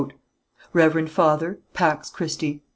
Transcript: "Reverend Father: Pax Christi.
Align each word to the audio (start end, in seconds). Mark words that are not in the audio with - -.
"Reverend 0.73 1.11
Father: 1.11 1.59
Pax 1.75 2.09
Christi. 2.09 2.63